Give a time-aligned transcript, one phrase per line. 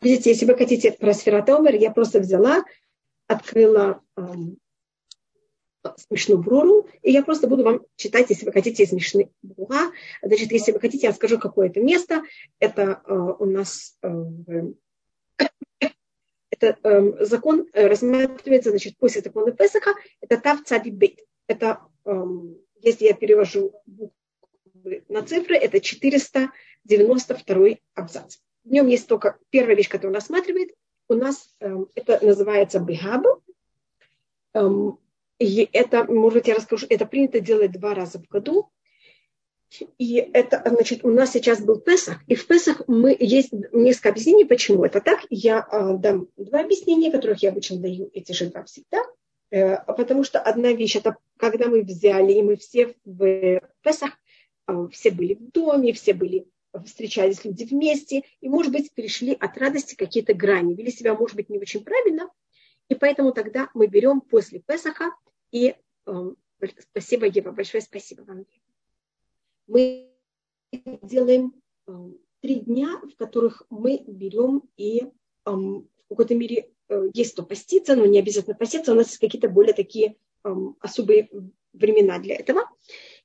[0.00, 2.64] Видите, если вы хотите про сфератомер, я просто взяла,
[3.26, 4.00] открыла
[5.96, 9.90] смешную бруру, и я просто буду вам читать, если вы хотите из Мишны Брура.
[10.22, 12.22] Значит, если вы хотите, я скажу какое-то место.
[12.58, 14.08] Это э, у нас э,
[16.50, 21.20] это э, закон рассматривается, значит, после закона Песаха, это Тав Цади Бейт.
[21.46, 22.24] Это, э,
[22.82, 28.38] если я перевожу буквы на цифры, это 492 абзац.
[28.68, 30.74] В нем есть только первая вещь, которую он рассматривает.
[31.08, 33.24] У нас э, это называется бихаб.
[34.52, 34.98] Эм,
[35.38, 38.70] и это, может, я расскажу, это принято делать два раза в году.
[39.98, 44.44] И это, значит, у нас сейчас был Песах, и в Песах мы есть несколько объяснений,
[44.44, 45.20] почему это так.
[45.30, 48.98] Я э, дам два объяснения, которых я обычно даю эти же два всегда.
[49.50, 54.10] Э, потому что одна вещь, это когда мы взяли, и мы все в Песах,
[54.66, 56.46] э, все были в доме, все были
[56.84, 61.48] встречались люди вместе, и, может быть, перешли от радости какие-то грани, вели себя, может быть,
[61.48, 62.28] не очень правильно,
[62.88, 65.10] и поэтому тогда мы берем после Песаха,
[65.50, 65.74] и
[66.06, 66.32] э,
[66.90, 68.46] спасибо, Ева, большое спасибо вам.
[69.66, 70.10] Мы
[71.02, 71.54] делаем
[71.86, 71.92] э,
[72.40, 75.06] три дня, в которых мы берем и э,
[75.44, 79.48] в какой-то мере э, есть то поститься, но не обязательно поститься, у нас есть какие-то
[79.48, 81.28] более такие э, особые
[81.72, 82.62] времена для этого.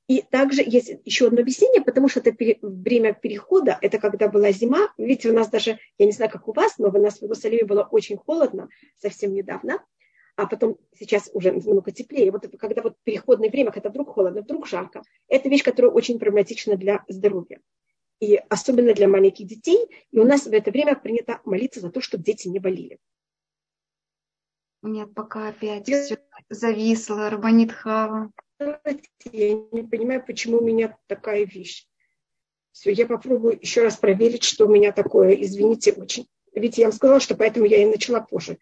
[0.07, 4.93] И также есть еще одно объяснение, потому что это время перехода, это когда была зима.
[4.97, 7.63] Видите, у нас даже, я не знаю, как у вас, но у нас в Иерусалиме
[7.63, 9.81] было очень холодно совсем недавно,
[10.35, 12.31] а потом сейчас уже немного теплее.
[12.31, 16.75] Вот когда вот переходное время, когда вдруг холодно, вдруг жарко, это вещь, которая очень проблематична
[16.75, 17.61] для здоровья.
[18.19, 19.87] И особенно для маленьких детей.
[20.11, 22.99] И у нас в это время принято молиться за то, чтобы дети не болели.
[24.81, 26.17] Нет, пока опять все
[26.49, 31.87] зависло, Рабанит Хава я не понимаю, почему у меня такая вещь.
[32.71, 35.33] Все, я попробую еще раз проверить, что у меня такое.
[35.33, 36.27] Извините очень.
[36.53, 38.57] Ведь я вам сказала, что поэтому я и начала позже.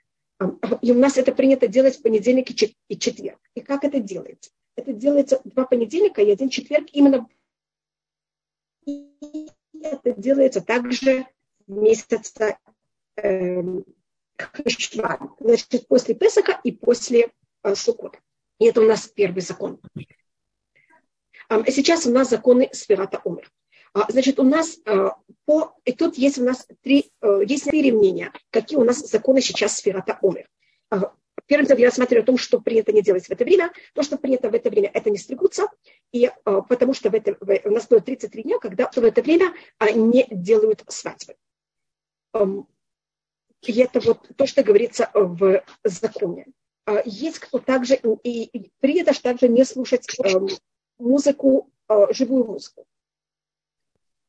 [0.81, 3.39] И у нас это принято делать в понедельник и четверг.
[3.53, 4.51] И как это делается?
[4.75, 7.27] Это делается два понедельника и один четверг именно.
[8.85, 9.49] И
[9.81, 11.25] это делается также
[11.67, 12.57] в месяце
[13.17, 13.61] э,
[15.39, 17.31] Значит, после Песака и после
[17.63, 18.19] э, Сукота.
[18.61, 19.79] И это у нас первый закон.
[21.65, 23.51] Сейчас у нас законы Сферата Умер.
[23.95, 25.73] А, значит, у нас а, по...
[25.83, 27.11] И тут есть у нас три,
[27.47, 30.47] есть три мнения, какие у нас законы сейчас Сферата Умер.
[30.91, 31.11] А,
[31.47, 33.73] первым делом я рассматриваю о том, что принято не делать в это время.
[33.95, 35.67] То, что принято в это время, это не стригутся.
[36.11, 37.35] И потому что в это,
[37.67, 39.55] у нас было 33 дня, когда в это время
[39.95, 41.35] не делают свадьбы.
[43.63, 46.45] И это вот то, что говорится в законе.
[46.85, 50.39] А, есть кто также, и, и принято также не слушать э,
[50.97, 52.85] музыку, э, живую музыку.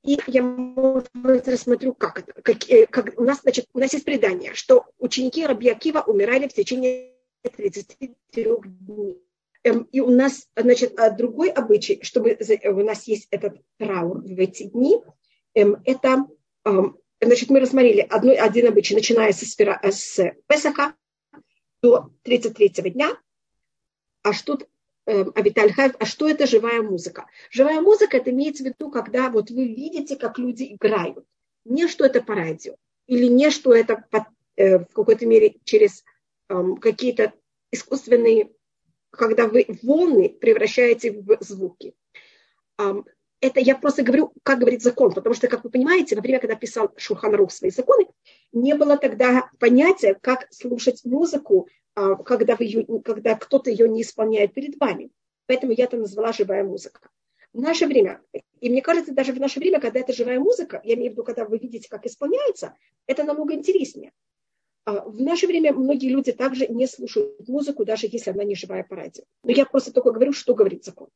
[0.04, 2.42] И я, может рассмотрю, как это.
[2.42, 6.48] Как, э, как, у, нас, значит, у нас есть предание, что ученики Раби Акива умирали
[6.48, 8.46] в течение 33
[8.86, 9.18] дней.
[9.64, 14.22] Эм, и у нас, значит, а другой обычай, что мы, у нас есть этот траур
[14.22, 15.00] в эти дни,
[15.54, 16.26] эм, это,
[16.64, 20.94] эм, значит, мы рассмотрели одно, один обычай, начиная со, сфера, с Песаха,
[21.82, 23.18] до 33 дня.
[24.22, 24.58] А что
[25.06, 27.26] э, Авиталь Хайв, а что это живая музыка?
[27.50, 31.26] Живая музыка, это имеется в виду, когда вот вы видите, как люди играют.
[31.64, 32.76] Не что это по радио,
[33.06, 36.04] или не что это по, э, в какой-то мере через
[36.48, 37.32] э, какие-то
[37.72, 38.52] искусственные,
[39.10, 41.94] когда вы волны превращаете в звуки.
[43.42, 46.54] Это я просто говорю, как говорит закон, потому что, как вы понимаете, во время, когда
[46.54, 48.06] писал Шурхан свои законы,
[48.52, 54.02] не было тогда понятия, как слушать музыку, а, когда, вы ее, когда кто-то ее не
[54.02, 55.10] исполняет перед вами.
[55.46, 57.10] Поэтому я это назвала живая музыка.
[57.52, 58.22] В наше время,
[58.60, 61.24] и мне кажется, даже в наше время, когда это живая музыка, я имею в виду,
[61.24, 62.76] когда вы видите, как исполняется,
[63.08, 64.12] это намного интереснее.
[64.84, 68.84] А, в наше время многие люди также не слушают музыку, даже если она не живая
[68.84, 69.24] по радио.
[69.42, 71.08] Но я просто только говорю, что говорит закон.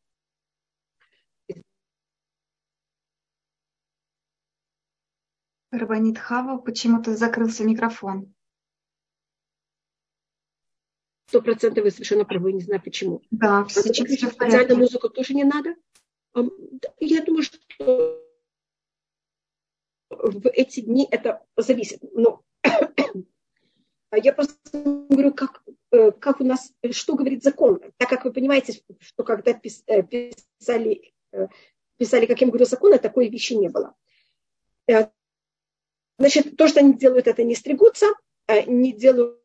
[5.79, 8.33] Рабанит Хава, почему-то закрылся микрофон.
[11.29, 13.21] Сто процентов вы совершенно правы, не знаю почему.
[13.31, 15.75] Да, а сейчас все специальную музыку тоже не надо.
[17.01, 18.23] Я думаю, что
[20.11, 22.01] в эти дни это зависит.
[22.13, 22.43] Но
[24.13, 27.81] я просто говорю, как, э, как у нас, что говорит закон.
[27.97, 31.49] Так как вы понимаете, что когда э, писали, э,
[31.97, 33.95] писали, как я говорю, закон, такой вещи не было.
[36.19, 38.07] Значит, то, что они делают, это не стригутся,
[38.47, 39.41] а не делают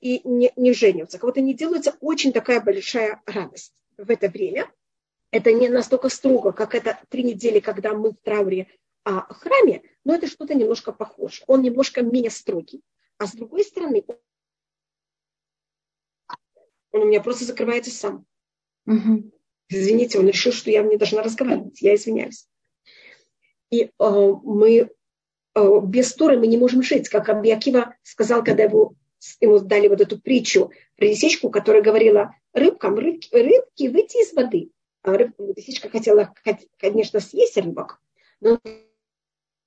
[0.00, 1.18] и не, не женятся.
[1.18, 4.70] Кого-то не делается очень такая большая радость в это время.
[5.30, 8.68] Это не настолько строго, как это три недели, когда мы в трауре
[9.04, 11.42] о храме, но это что-то немножко похоже.
[11.46, 12.82] Он немножко менее строгий.
[13.18, 14.04] А с другой стороны,
[16.92, 18.26] он у меня просто закрывается сам.
[18.86, 19.30] Угу.
[19.68, 21.80] Извините, он решил, что я не должна разговаривать.
[21.82, 22.48] Я извиняюсь.
[23.70, 24.90] И э, мы
[25.54, 27.08] э, без Торы мы не можем жить.
[27.08, 28.94] Как Абиакива сказал, когда его,
[29.40, 34.70] ему дали вот эту притчу лисичку, которая говорила рыбкам, рыбки, рыбки выйти из воды.
[35.02, 36.34] А рыб, лисичка хотела,
[36.78, 38.00] конечно, съесть рыбок,
[38.40, 38.58] но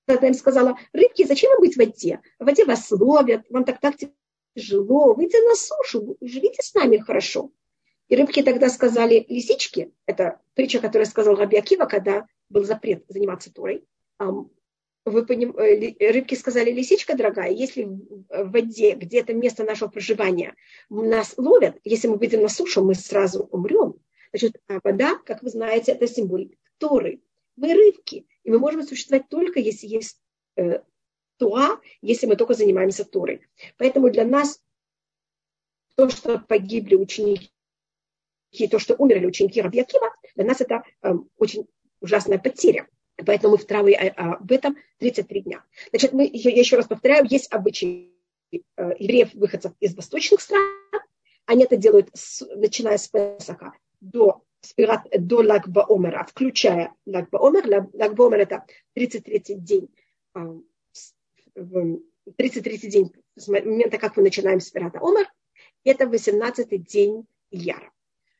[0.05, 2.19] тогда им сказала, рыбки, зачем вам быть в воде?
[2.39, 3.95] В воде вас ловят, вам так так
[4.55, 7.51] тяжело, выйдите на сушу, живите с нами хорошо.
[8.09, 13.53] И рыбки тогда сказали лисички, это притча, которую сказал Раби Акива, когда был запрет заниматься
[13.53, 13.85] турой.
[15.05, 15.55] Вы поним...
[15.57, 20.55] Э, рыбки сказали, лисичка дорогая, если в воде, где это место нашего проживания,
[20.89, 23.95] нас ловят, если мы выйдем на сушу, мы сразу умрем.
[24.31, 27.21] Значит, а вода, как вы знаете, это символ Торы.
[27.55, 30.21] Мы рыбки, и мы можем существовать только, если есть
[30.55, 30.81] э,
[31.37, 33.41] Туа, если мы только занимаемся Торой.
[33.77, 34.61] Поэтому для нас
[35.95, 37.49] то, что погибли ученики,
[38.69, 41.67] то, что умерли ученики Рабьякива, для нас это э, очень
[42.01, 42.87] ужасная потеря.
[43.25, 45.63] Поэтому мы в трауре об этом 33 дня.
[45.89, 48.13] Значит, мы, я еще раз повторяю, есть обычаи
[48.51, 48.57] э,
[48.97, 50.63] евреев, выходцев из восточных стран.
[51.45, 54.43] Они это делают, с, начиная с Песаха до,
[54.77, 57.89] до Лагбаомера, включая Лагбаомер.
[57.93, 59.89] Лагбаомер это 33 день
[62.37, 65.27] 33 день с момента, как мы начинаем с Пирата Омар,
[65.83, 67.91] это 18 день Ильяра.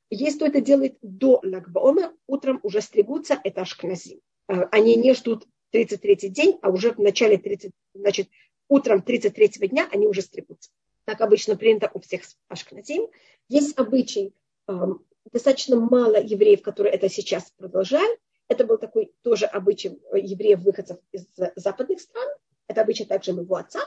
[0.09, 4.19] Если кто это делает до Лагбаома, утром уже стригутся, это ашкназим.
[4.47, 8.29] Э, они не ждут 33 день, а уже в начале 30, значит,
[8.67, 10.71] утром 33 дня они уже стригутся.
[11.05, 13.07] Так обычно принято у всех ашкназим.
[13.47, 14.33] Есть обычай,
[14.67, 18.19] эм, достаточно мало евреев, которые это сейчас продолжают.
[18.47, 22.27] Это был такой тоже обычай евреев-выходцев из западных стран.
[22.67, 23.81] Это обычай также моего отца,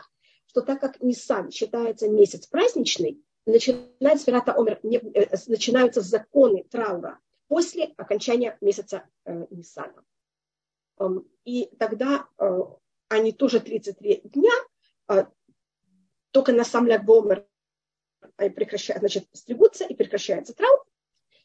[0.46, 7.18] что так как Нисан считается месяц праздничный, начинает Сферата Омер, э, начинаются законы траура
[7.48, 10.04] после окончания месяца э, Ниссана.
[10.98, 12.60] Эм, и тогда э,
[13.08, 14.52] они тоже 33 дня,
[15.08, 15.26] э,
[16.30, 17.46] только на сам Лягбомер
[18.36, 20.84] прекращают, значит, стригутся и прекращается траур,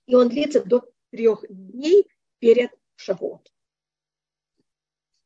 [0.05, 2.07] и он длится до трех дней
[2.39, 3.51] перед Шавуот.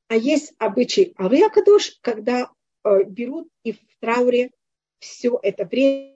[0.07, 2.51] А есть обычай Авиакадош, когда
[2.83, 4.51] э, берут и в трауре
[4.99, 6.10] все это время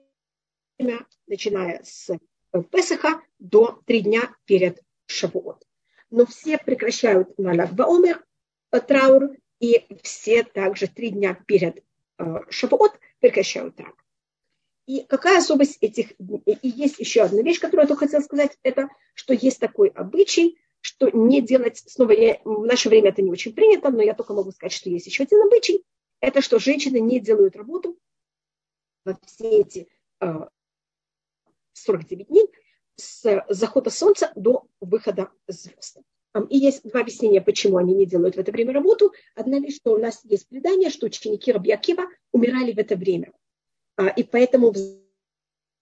[1.26, 5.64] начиная с э, Песаха до три дня перед Шавуот.
[6.10, 8.24] Но все прекращают на Лагбаомер
[8.72, 11.82] э, траур, и все также три дня перед
[12.18, 13.96] э, Шавуот прекращают траур.
[14.86, 18.88] И какая особость этих И есть еще одна вещь, которую я только хотела сказать, это
[19.14, 23.52] что есть такой обычай, что не делать, снова я, в наше время это не очень
[23.52, 25.84] принято, но я только могу сказать, что есть еще один обычай,
[26.20, 27.98] это что женщины не делают работу
[29.04, 29.88] во все эти
[31.76, 32.46] 49 дней
[32.96, 35.98] с захода солнца до выхода звезд.
[36.50, 39.12] И есть два объяснения, почему они не делают в это время работу.
[39.34, 43.32] Одна вещь, что у нас есть предание, что ученики Рабьякива умирали в это время.
[43.96, 44.76] А, и поэтому в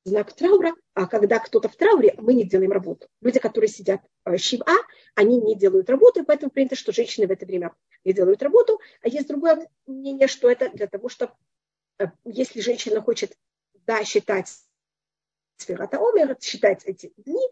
[0.04, 3.08] знак траура, а когда кто-то в трауре, мы не делаем работу.
[3.20, 4.66] Люди, которые сидят в Шива,
[5.14, 7.74] они не делают работу, и поэтому принято, что женщины в это время
[8.04, 8.80] не делают работу.
[9.02, 11.32] А есть другое мнение, что это для того, чтобы
[11.98, 13.36] э, если женщина хочет
[13.86, 14.48] да, считать
[15.56, 17.42] Сферата Омер, считать эти дни,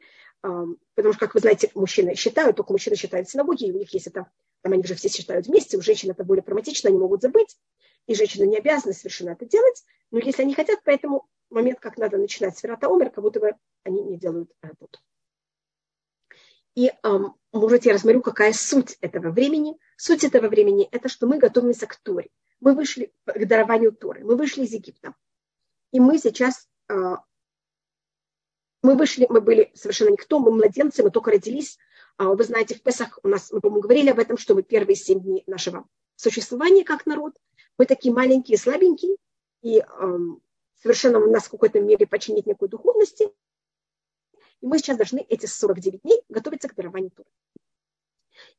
[0.40, 4.08] потому что, как вы знаете, мужчины считают, только мужчины считают синагоги, и у них есть
[4.08, 4.26] это,
[4.62, 7.56] там они уже все считают вместе, у женщин это более прагматично, они могут забыть,
[8.06, 12.18] и женщины не обязаны совершенно это делать, но если они хотят, поэтому момент, как надо
[12.18, 13.54] начинать Сферата Омер, как будто бы
[13.84, 14.98] они не делают работу.
[16.74, 19.78] И эм, может, я рассмотрю, какая суть этого времени.
[19.96, 22.30] Суть этого времени– это что мы готовимся к Торе.
[22.60, 25.14] Мы вышли к дарованию Торы, мы вышли из Египта.
[25.90, 26.94] И мы сейчас э,
[28.82, 31.78] мы вышли, мы были совершенно никто, мы младенцы, мы только родились.
[32.16, 34.96] А вы знаете, в Песах у нас, мы, по-моему, говорили об этом, что мы первые
[34.96, 35.86] семь дней нашего
[36.16, 37.36] существования как народ.
[37.78, 39.16] Мы такие маленькие, слабенькие,
[39.62, 40.42] и эм,
[40.82, 43.32] совершенно у нас в какой-то мере починить некой духовности.
[44.60, 47.28] И мы сейчас должны эти 49 дней готовиться к дарованию Туры.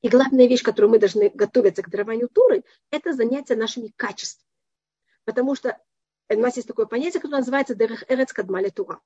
[0.01, 4.49] И главная вещь, которую мы должны готовиться к дарованию Туры, это занятие нашими качествами.
[5.25, 5.79] Потому что
[6.29, 8.99] у нас есть такое понятие, которое называется «Дерех Эрец Кадмали Тура».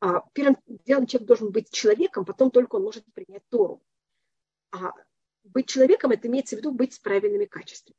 [0.00, 3.82] А, первым делом человек должен быть человеком, потом только он может принять Тору.
[4.70, 4.92] А
[5.44, 7.98] быть человеком, это имеется в виду быть с правильными качествами.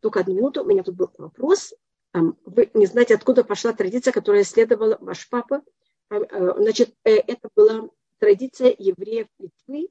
[0.00, 1.74] Только одну минуту, у меня тут был вопрос.
[2.12, 5.62] Вы не знаете, откуда пошла традиция, которая исследовала ваш папа.
[6.10, 6.18] Э,
[6.56, 9.88] значит, э, это была традиция евреев Литвы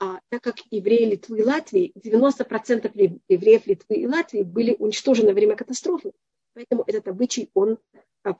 [0.00, 5.34] а так как евреи Литвы и Латвии, 90% евреев Литвы и Латвии были уничтожены во
[5.34, 6.12] время катастрофы,
[6.54, 7.78] поэтому этот обычай, он
[8.22, 8.32] а,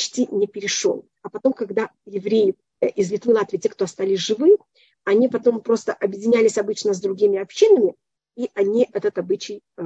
[0.00, 1.06] почти не перешел.
[1.20, 4.56] А потом, когда евреи э, из Литвы Латвии, те, кто остались живы,
[5.04, 7.94] они потом просто объединялись обычно с другими общинами,
[8.34, 9.82] и они этот обычай, э,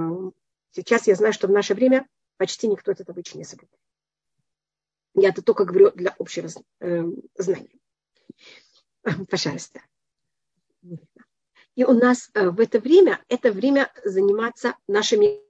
[0.70, 2.06] сейчас я знаю, что в наше время
[2.36, 3.80] почти никто этот обычай не соблюдает.
[5.16, 7.04] Я это только говорю для общего э,
[7.36, 7.80] знания.
[9.28, 9.80] Пожалуйста.
[11.74, 15.40] И у нас э, в это время, это время заниматься нашими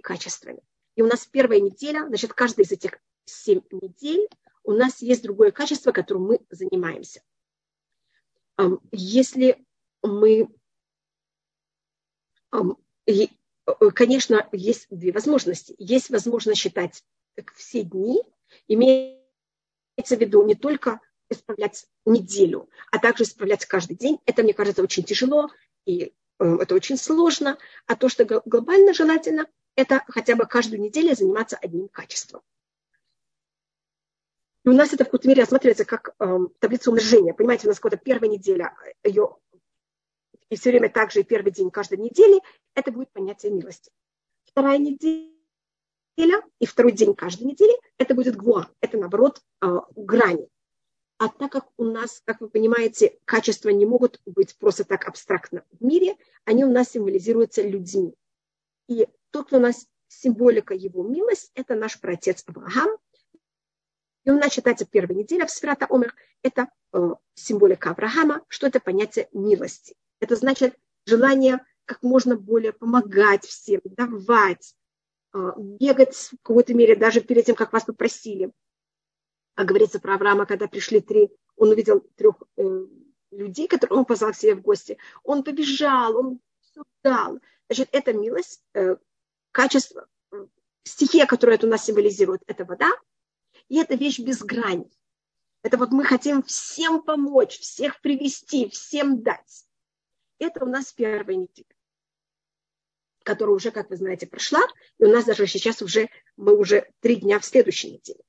[0.00, 0.62] качествами.
[0.94, 4.28] И у нас первая неделя, значит, каждая из этих семь недель
[4.64, 7.22] у нас есть другое качество, которым мы занимаемся.
[8.92, 9.64] Если
[10.02, 10.48] мы,
[12.52, 13.26] э,
[13.94, 15.74] конечно, есть две возможности.
[15.78, 17.02] Есть возможность считать
[17.54, 18.22] все дни,
[18.68, 19.16] имеется
[20.16, 21.00] в виду не только
[21.30, 24.18] исправлять неделю, а также исправлять каждый день.
[24.26, 25.50] Это, мне кажется, очень тяжело
[25.84, 27.58] и э, это очень сложно.
[27.86, 32.42] А то, что глобально желательно, это хотя бы каждую неделю заниматься одним качеством.
[34.64, 37.34] И у нас это в какой-то мере рассматривается как э, таблица умножения.
[37.34, 39.36] Понимаете, у нас какая-то первая неделя, ее
[40.48, 42.40] и все время также и первый день каждой недели,
[42.74, 43.90] это будет понятие милости.
[44.44, 45.32] Вторая неделя
[46.58, 49.66] и второй день каждой недели, это будет гвуа, это наоборот э,
[49.96, 50.48] грани.
[51.18, 55.64] А так как у нас, как вы понимаете, качества не могут быть просто так абстрактно
[55.72, 58.14] в мире, они у нас символизируются людьми.
[58.88, 62.96] И тут у нас символика его милость, это наш протец Авраам.
[64.24, 68.80] И у нас считается первая неделя в Сферата Омер, это э, символика Авраама, что это
[68.80, 69.94] понятие милости.
[70.20, 70.76] Это значит
[71.06, 74.74] желание как можно более помогать всем, давать,
[75.34, 78.50] э, бегать в какой-то мере даже перед тем, как вас попросили–
[79.54, 82.86] а говорится про Авраама, когда пришли три, он увидел трех э,
[83.30, 84.98] людей, которые он позвал к себе в гости.
[85.22, 87.38] Он побежал, он все дал.
[87.68, 88.96] Значит, это милость, э,
[89.52, 90.46] качество, э,
[90.82, 92.90] стихия, которая это у нас символизирует, это вода,
[93.68, 94.90] и это вещь без грани.
[95.62, 99.66] Это вот мы хотим всем помочь, всех привести, всем дать.
[100.38, 101.74] Это у нас первая неделя,
[103.22, 104.60] которая уже, как вы знаете, прошла.
[104.98, 108.20] И у нас даже сейчас уже, мы уже три дня в следующей неделе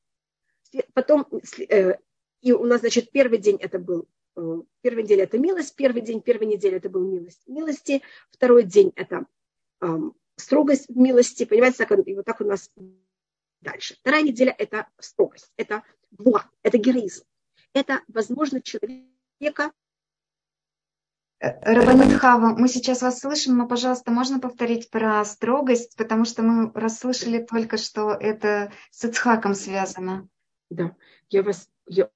[0.94, 1.28] потом,
[1.70, 1.96] э,
[2.42, 6.22] и у нас, значит, первый день это был, э, первый день это милость, первый день,
[6.22, 8.02] первой недели это был милость милости,
[8.32, 9.26] второй день это
[10.38, 12.72] строгость милости, понимаете, так, и вот так у нас
[13.62, 13.96] дальше.
[14.02, 17.24] Вторая неделя это строгость, это буа, это героизм.
[17.74, 19.72] Это возможность человека
[21.40, 26.42] э, Рабанит Хава, мы сейчас вас слышим, но, пожалуйста, можно повторить про строгость, потому что
[26.42, 30.30] мы расслышали только, что это с Ицхаком связано.
[30.70, 30.96] Да,
[31.30, 32.10] я вас, я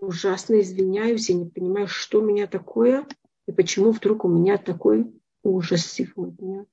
[0.00, 3.06] ужасно извиняюсь, я не понимаю, что у меня такое,
[3.46, 6.66] и почему вдруг у меня такой ужас сегодня.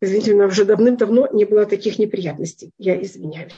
[0.00, 2.72] Извините, у меня уже давным-давно не было таких неприятностей.
[2.78, 3.52] Я извиняюсь.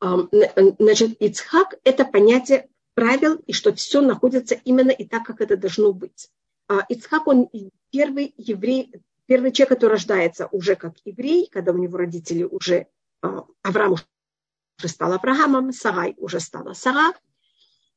[0.00, 5.92] Значит, Ицхак– это понятие правил, и что все находится именно и так, как это должно
[5.92, 6.28] быть.
[6.68, 7.48] А Ицхак, он
[7.90, 8.92] первый еврей,
[9.26, 12.88] первый человек, который рождается уже как еврей, когда у него родители уже,
[13.22, 17.14] а, Авраам уже стал Авраамом, Сарай уже стала Сара,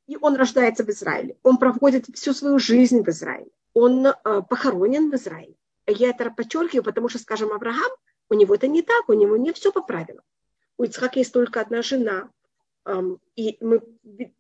[0.08, 1.38] и он рождается в Израиле.
[1.44, 3.52] Он проводит всю свою жизнь в Израиле.
[3.74, 4.14] Он э,
[4.50, 5.56] похоронен в Израиле.
[5.90, 7.92] Я это подчеркиваю, потому что, скажем, Авраам,
[8.30, 10.24] у него это не так, у него не все по правилам.
[10.78, 12.30] У Ицхака есть только одна жена.
[13.36, 13.82] И мы,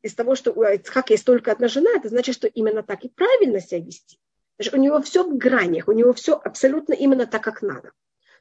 [0.01, 3.09] из того, что у Ицхака есть только одна жена, это значит, что именно так и
[3.09, 4.19] правильно себя вести.
[4.57, 7.91] Значит, у него все в гранях, у него все абсолютно именно так, как надо.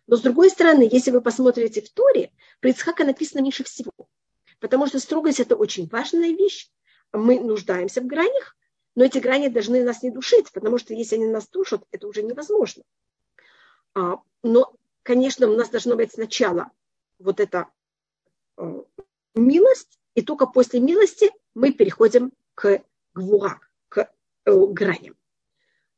[0.06, 3.92] Но с другой стороны, если вы посмотрите в Торе, про Ицхака написано меньше всего.
[4.60, 6.70] Потому что строгость– это очень важная вещь.
[7.12, 8.56] Мы нуждаемся в гранях,
[8.94, 12.22] но эти грани должны нас не душить, потому что если они нас душат, это уже
[12.22, 12.82] невозможно.
[13.94, 16.70] А, но, конечно, у нас должно быть сначала
[17.18, 17.68] вот эта
[18.56, 18.82] э,
[19.34, 22.82] милость, и только после милости мы переходим к
[23.14, 24.10] гвуа, к
[24.44, 25.16] э, граням.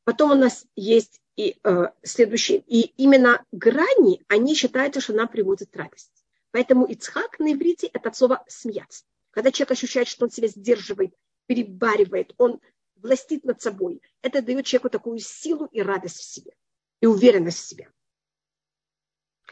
[0.03, 2.63] Потом у нас есть и э, следующее.
[2.67, 6.11] И именно грани, они считаются, что нам приводят радость.
[6.51, 9.05] Поэтому Ицхак на иврите– это от слова «смеяться».
[9.31, 11.13] Когда человек ощущает, что он себя сдерживает,
[11.45, 12.59] перебаривает, он
[13.01, 16.55] властит над собой, это дает человеку такую силу и радость в себе,
[16.99, 17.91] и уверенность в себе.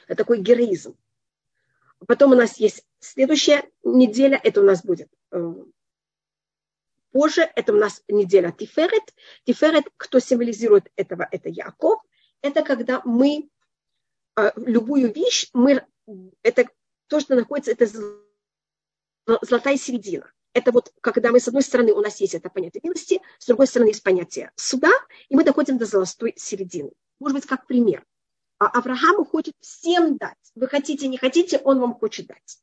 [0.08, 0.98] Это такой героизм.
[2.08, 5.54] Потом у нас есть следующая неделя, это у нас будет э,
[7.12, 9.14] позже, это у нас неделя Тиферет.
[9.44, 12.02] Тиферет, кто символизирует этого, это Яков.
[12.42, 13.50] Это когда мы
[14.38, 15.86] э, любую вещь, мы,
[16.42, 16.66] это
[17.08, 17.86] то, что находится, это
[19.42, 20.32] золотая середина.
[20.54, 23.68] Это вот когда мы, с одной стороны, у нас есть это понятие милости, с другой
[23.68, 24.92] стороны, есть понятие суда,
[25.28, 26.92] и мы доходим до золотой середины.
[27.20, 28.06] Может быть, как пример.
[28.58, 30.38] А Аврааму хочет всем дать.
[30.56, 32.60] Вы хотите, не хотите, он вам хочет дать.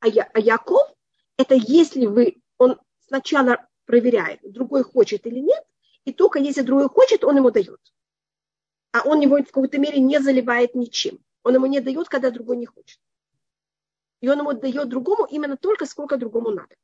[0.00, 0.88] А, Я, а Яков,
[1.36, 5.62] это если вы, он сначала проверяет, другой хочет или нет,
[6.04, 7.80] и только если другой хочет, он ему дает.
[8.92, 11.18] А он его в какой-то мере не заливает ничем.
[11.42, 12.98] Он ему не дает, когда другой не хочет.
[14.20, 16.74] И он ему дает другому именно только, сколько другому надо.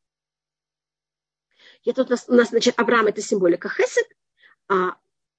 [1.85, 4.07] И тут у нас, значит, Авраам– это символика Хесед,
[4.69, 4.97] а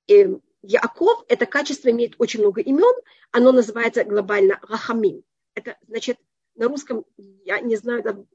[0.08, 2.94] и Яков– это качество имеет очень много имен,
[3.32, 5.24] оно называется глобально Рахамим.
[5.56, 6.18] Это значит,
[6.56, 8.28] на русском, я не знаю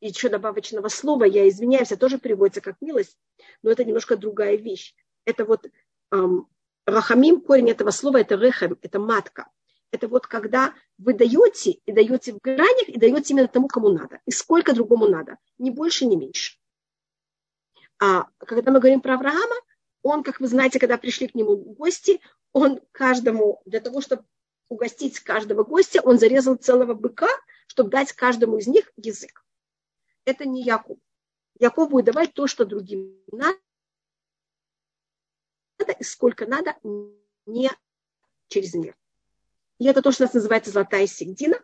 [0.00, 3.18] еще добавочного слова, я извиняюсь, это тоже переводится как милость,
[3.62, 4.94] но это немножко другая вещь.
[5.24, 5.66] Это вот
[6.12, 6.48] эм,
[6.86, 9.50] Рахамим, корень этого слова– это рехем, это матка.
[9.90, 14.20] Это вот когда вы даете, и даете в гранях, и даете именно тому, кому надо.
[14.26, 15.38] И сколько другому надо.
[15.56, 16.57] Ни больше, ни меньше.
[18.00, 19.56] А когда мы говорим про Авраама,
[20.02, 22.20] он, как вы знаете, когда пришли к нему гости,
[22.52, 24.24] он каждому, для того, чтобы
[24.68, 27.28] угостить каждого гостя, он зарезал целого быка,
[27.66, 29.44] чтобы дать каждому из них язык.
[30.24, 30.98] Это не Яков.
[31.58, 33.58] Яков будет давать то, что другим надо,
[35.98, 36.76] и сколько надо,
[37.46, 37.70] не
[38.48, 38.96] через мир.
[39.78, 41.58] И это то, что у нас называется золотая середина.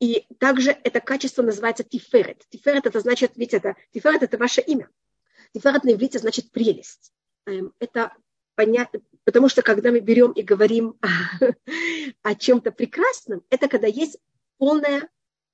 [0.00, 2.44] И также это качество называется тиферет.
[2.48, 4.90] Тиферет это значит, видите, это, тиферет это ваше имя.
[5.54, 7.12] Тиферет на иврите значит прелесть.
[7.46, 8.12] Эм, это
[8.56, 10.98] понятно, потому что когда мы берем и говорим
[12.22, 14.18] о чем-то прекрасном, это когда есть
[14.58, 15.08] полная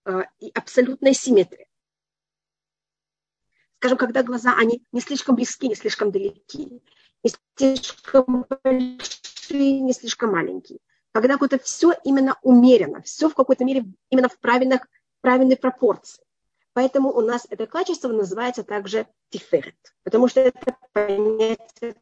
[0.07, 1.67] э, и абсолютная симметрия.
[3.77, 6.83] Скажем, когда глаза, они не слишком близки, не слишком далеки,
[7.23, 10.79] не слишком большие, не слишком маленькие.
[11.13, 14.87] Когда какое-то все именно умеренно, все в какой-то мере именно в правильных,
[15.21, 16.25] правильной пропорции.
[16.81, 21.95] Поэтому у нас это качество называется также тиферет, потому что это понятие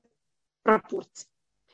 [0.63, 1.27] пропорций.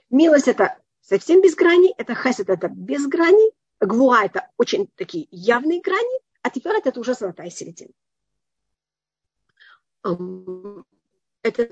[0.09, 5.83] Милость это совсем без граней, это хесед это без граней, гвуа это очень такие явные
[5.83, 7.93] грани, а тиферет это уже золотая середина.
[11.43, 11.69] Это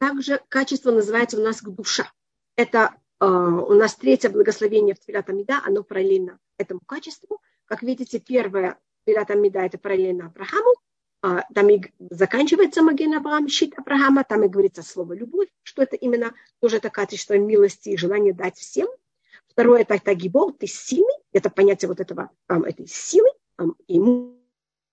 [0.00, 2.12] также качество называется у нас душа.
[2.56, 7.40] Это э, у нас третье благословение в Твилят Амида, оно параллельно этому качеству.
[7.66, 10.74] Как видите, первое Пират Амида– это параллельно Аврааму,
[11.22, 15.96] а, там и заканчивается Маген Авраам, щит Авраама, там и говорится слово «любовь», что это
[15.96, 18.88] именно тоже это качество милости и желание дать всем.
[19.48, 23.28] Второе– это тагибол, ты сильный, это понятие вот этого, этой силы
[23.86, 24.00] и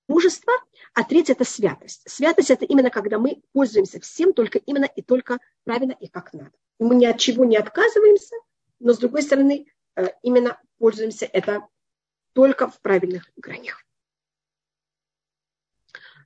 [0.07, 0.53] мужества.
[0.93, 2.01] А третье– это святость.
[2.07, 6.51] Святость– это именно когда мы пользуемся всем только именно и только правильно и как надо.
[6.77, 8.35] Мы ни от чего не отказываемся,
[8.79, 11.67] но с другой стороны э, именно пользуемся это
[12.33, 13.83] только в правильных гранях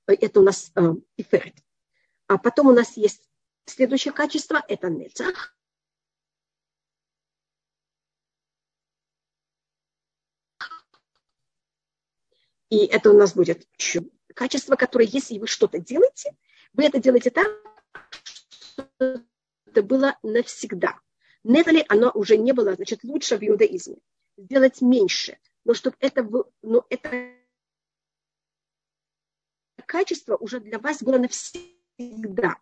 [0.07, 0.81] это у нас э,
[1.17, 1.55] иферет.
[2.27, 3.29] А потом у нас есть
[3.65, 5.55] следующее качество, это нецах.
[12.69, 13.67] И это у нас будет
[14.33, 16.35] качество, которое, если вы что-то делаете,
[16.73, 17.47] вы это делаете так,
[18.59, 19.25] чтобы
[19.67, 20.99] это было навсегда.
[21.43, 23.97] Нетали оно уже не было, значит, лучше в иудаизме.
[24.37, 25.37] Сделать меньше.
[25.65, 26.27] Но чтобы это,
[26.63, 27.35] но это
[29.93, 32.57] качество уже для вас было навсегда.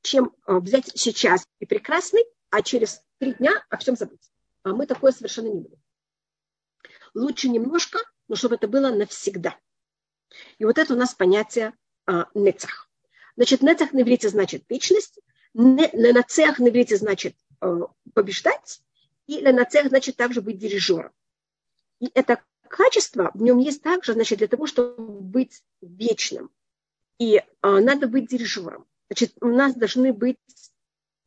[0.00, 4.30] Чем э, взять сейчас и прекрасный, а через три дня о всем забыть.
[4.62, 5.82] А мы такое совершенно не будем.
[7.14, 9.58] Лучше немножко, но чтобы это было навсегда.
[10.58, 11.74] И вот это у нас понятие
[12.06, 12.88] а, нецах.
[13.34, 15.18] Значит, нецах на иврите значит вечность,
[15.52, 18.82] нацех на иврите значит а, побеждать,
[19.26, 21.10] и нацех значит также быть дирижером.
[21.98, 22.40] И это
[22.72, 26.50] качество в нем есть также, значит, для того, чтобы быть вечным.
[27.18, 28.86] И а, надо быть дирижером.
[29.10, 30.38] Значит, у нас должны быть,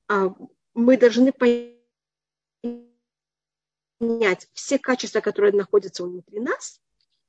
[0.08, 0.36] а,
[0.74, 1.78] мы должны понять
[4.54, 6.82] все качества, которые находятся внутри нас,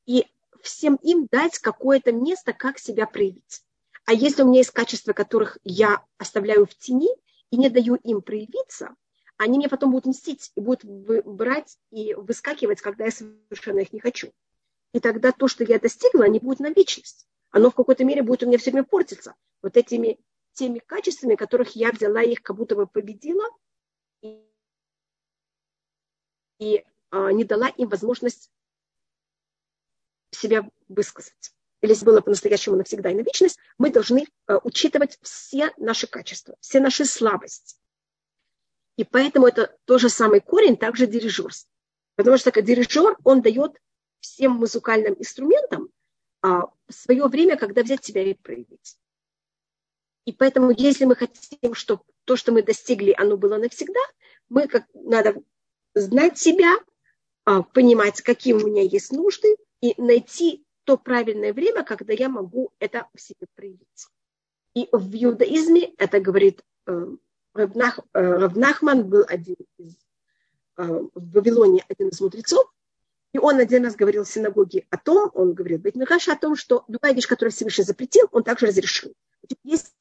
[0.07, 0.27] и
[0.63, 3.63] всем им дать какое-то место, как себя проявить.
[4.07, 7.11] А если у меня есть качества, которых я оставляю в тени
[7.51, 8.97] и не даю им проявиться,
[9.39, 14.01] они мне потом будут мстить и будут брать и выскакивать, когда я совершенно их не
[14.01, 14.33] хочу.
[14.93, 17.27] И тогда то, что я достигла, они будут на вечность.
[17.51, 19.35] Оно в какой-то мере будет у меня все время портиться.
[19.63, 20.19] Вот этими
[20.53, 23.45] теми качествами, которых я взяла их, как будто бы победила,
[24.23, 24.43] и,
[26.59, 28.51] и а, не дала им возможность
[30.31, 31.53] себя высказать.
[31.83, 36.57] Или если было по-настоящему навсегда и на вечность, мы должны а, учитывать все наши качества,
[36.61, 37.77] все наши слабости
[38.97, 41.71] и поэтому это тот же самый корень, также дирижерство.
[42.17, 43.73] Потому что дирижер, он дает
[44.21, 45.91] всем музыкальным инструментам
[46.43, 48.99] а, свое время, когда взять себя и проявить.
[50.25, 54.01] И поэтому, если мы хотим, чтобы то, что мы достигли, оно было навсегда,
[54.49, 55.43] мы как, надо
[55.95, 56.75] знать себя,
[57.45, 62.73] а, понимать, какие у меня есть нужды, и найти то правильное время, когда я могу
[62.79, 64.09] это в себе проявить.
[64.75, 67.07] И в иудаизме это говорит э,
[67.57, 69.95] Равнах, э, Равнахман был один из
[70.77, 70.83] э,
[71.15, 72.73] в Вавилоне один из мудрецов,
[73.33, 76.85] и он один раз говорил в синагоге о том, он говорил Бетмикаша о том, что
[76.89, 79.13] любая вещь, которую Всевышний запретил, он также разрешил.
[79.63, 79.95] Есть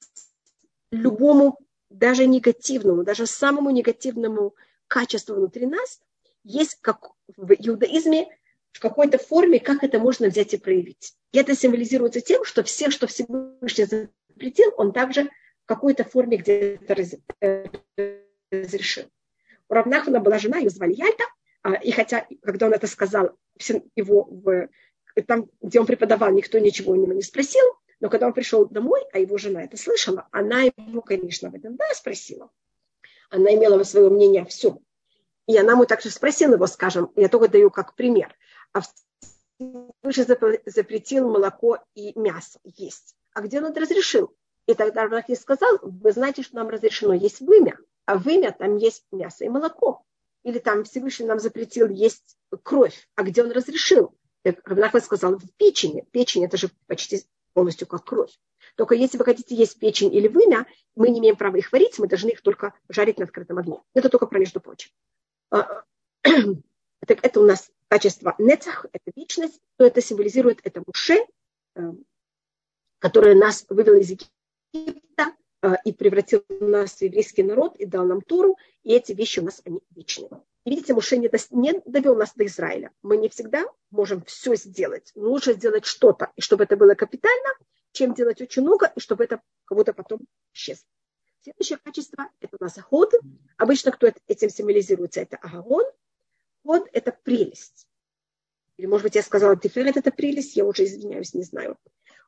[0.91, 4.55] любому, даже негативному, даже самому негативному
[4.87, 5.99] качеству внутри нас,
[6.43, 8.27] есть как в иудаизме
[8.71, 11.15] в какой-то форме, как это можно взять и проявить.
[11.31, 15.29] И это символизируется тем, что все, что Всевышний запретил, он также
[15.65, 16.95] в какой-то форме где-то
[17.41, 17.65] э,
[18.51, 19.06] разрешил.
[19.67, 21.23] У Равнахмана была жена, ее звали Яльта,
[21.63, 23.32] а, и хотя, когда он это сказал,
[23.95, 24.69] его в,
[25.25, 27.63] там, где он преподавал, никто ничего у него не спросил,
[27.99, 31.75] но когда он пришел домой, а его жена это слышала, она его, конечно, в этом
[31.78, 32.51] да спросила.
[33.32, 34.80] Она имела свое мнение о всем.
[35.47, 38.36] И она ему также спросила его, скажем, я только даю как пример,
[38.71, 38.82] а
[40.04, 40.25] выше
[40.65, 43.15] запретил молоко и мясо есть.
[43.34, 44.36] А где он это разрешил?
[44.67, 49.06] И тогда Рахи сказал, вы знаете, что нам разрешено есть вымя, а вымя там есть
[49.12, 50.06] мясо и молоко
[50.45, 54.15] или там Всевышний нам запретил есть кровь, а где он разрешил?
[54.43, 56.06] Равнахман сказал, в печени.
[56.12, 58.32] Печень это же почти полностью как кровь.
[58.75, 62.08] Только если вы хотите есть печень или вымя, мы не имеем права их варить, мы
[62.08, 63.82] должны их только жарить на открытом огне.
[63.95, 64.91] Это только про между прочим.
[65.49, 65.84] А,
[66.23, 71.25] так это у нас качество нецах, это вечность, то это символизирует это муше,
[71.75, 71.82] э,
[72.99, 74.32] которое нас вывел из Египта,
[75.65, 79.43] Э, и превратил нас в еврейский народ и дал нам Тору, и эти вещи у
[79.43, 80.29] нас они вечные.
[80.63, 82.91] И видите, Муше не, не довел нас до Израиля.
[83.01, 85.11] Мы не всегда можем все сделать.
[85.15, 87.49] Но лучше сделать что-то, и чтобы это было капитально,
[87.93, 90.19] чем делать очень много, и чтобы это кого-то потом
[90.53, 90.88] исчезло.
[91.41, 93.13] Следующее качество– это у нас ход.
[93.57, 95.21] Обычно кто этим символизируется?
[95.21, 95.85] Это агарон.
[96.63, 97.88] Ход– это прелесть.
[98.77, 101.77] Или, может быть, я сказала, тиферет– это прелесть, я уже извиняюсь, не знаю.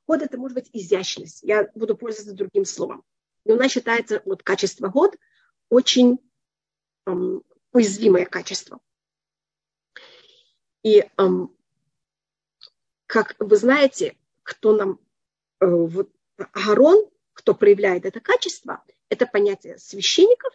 [0.07, 1.43] Ход– это может быть изящность.
[1.43, 3.03] Я буду пользоваться другим словом.
[3.43, 5.17] И у нас считается вот качество год
[5.69, 6.17] очень
[7.05, 7.43] эм,
[7.73, 8.79] уязвимое качество.
[10.81, 11.53] И эм,
[13.05, 14.99] как вы знаете, кто нам,
[15.59, 20.53] э, вот Агарон, кто проявляет это качество, это понятие священников,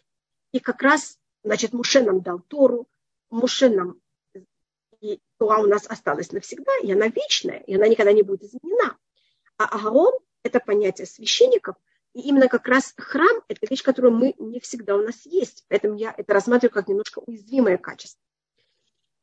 [0.53, 2.89] и как раз, значит, Муше нам дал Тору,
[3.29, 4.01] Муше нам,
[5.01, 8.99] и Тора у нас осталась навсегда, и она вечная, и она никогда не будет изменена.
[9.65, 11.77] А Агарон– это понятие священников–
[12.15, 15.65] и именно как раз храм– это вещь, которую мы не всегда у нас есть.
[15.69, 18.21] Поэтому я это рассматриваю как немножко уязвимое качество.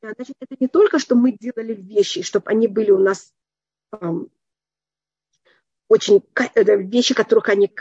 [0.02, 3.34] Значит, это не только, что мы делали вещи, чтобы они были у нас
[3.91, 4.32] эм,
[5.88, 7.71] очень вещи, которых они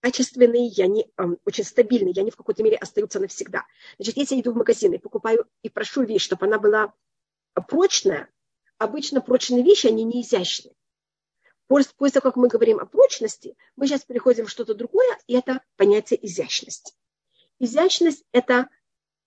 [0.00, 3.66] качественные, и они эм, очень стабильные, и они в какой-то мере остаются навсегда.
[3.98, 6.94] Значит, если я иду в магазин и покупаю и прошу вещь, чтобы она была
[7.68, 8.30] прочная,
[8.78, 10.74] обычно прочные вещи, они не изящные.
[11.68, 15.34] После, после того, как мы говорим о прочности, мы сейчас переходим в что-то другое, и
[15.34, 16.94] это понятие изящности.
[17.58, 18.68] Изящность– это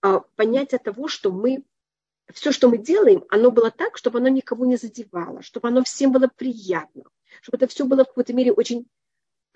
[0.00, 1.64] а, понятие того, что мы,
[2.32, 6.12] все, что мы делаем, оно было так, чтобы оно никого не задевало, чтобы оно всем
[6.12, 7.04] было приятно,
[7.42, 8.86] чтобы это все было в какой-то мере очень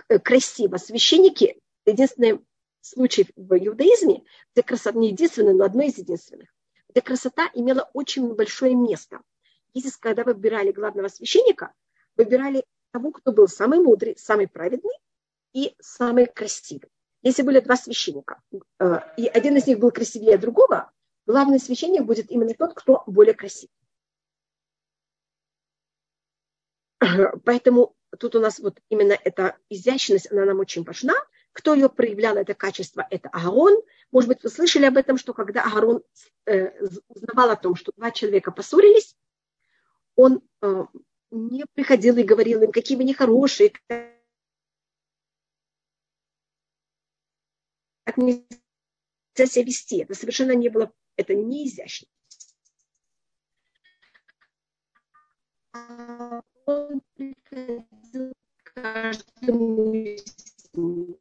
[0.08, 0.76] э, красиво.
[0.76, 2.44] Священники, единственный
[2.82, 6.48] случай в иудаизме, где красота не единственный, но одно из единственных,
[6.90, 9.20] где красота имела очень большое место.
[9.72, 11.72] Если когда выбирали главного священника,
[12.16, 14.96] выбирали того, кто был самый мудрый, самый праведный
[15.52, 16.90] и самый красивый.
[17.22, 18.40] Если были два священника,
[18.78, 20.92] э, и один из них был красивее другого,
[21.26, 23.74] главный священник будет именно тот, кто более красивый.
[27.44, 31.14] Поэтому тут у нас вот именно эта изящность, она нам очень важна.
[31.52, 33.74] Кто ее проявлял, это качество, это Аарон.
[34.12, 36.04] Может быть, вы слышали об этом, что когда Аарон
[36.46, 36.70] э,
[37.08, 39.16] узнавал о том, что два человека поссорились,
[40.14, 40.84] он э,
[41.34, 43.72] не приходил и говорил им, какие вы нехорошие,
[48.04, 48.46] как нельзя
[49.34, 50.02] себя вести.
[50.02, 52.08] Это совершенно не было, это не изящно.
[56.66, 60.24] Он приходил каждому из
[60.72, 61.16] них,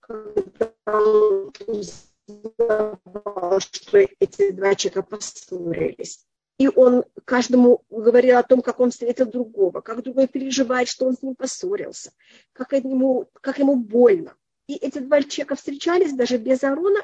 [0.00, 6.29] когда он узнавал, что эти два человека поссорились
[6.60, 11.16] и он каждому говорил о том, как он встретил другого, как другой переживает, что он
[11.16, 12.12] с ним поссорился,
[12.52, 14.36] как ему, как ему больно.
[14.66, 17.00] И эти два человека встречались даже без Арона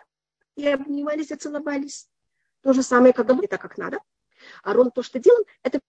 [0.57, 2.07] и обнимались и целовались.
[2.61, 3.99] То же самое, как говорит, так как надо.
[4.63, 5.81] Арон то, что делал, это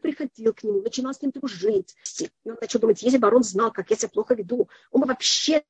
[0.00, 1.96] приходил к нему, начинал с ним дружить.
[2.20, 5.08] И он начал думать, если бы Арон знал, как я себя плохо веду, он бы
[5.08, 5.64] вообще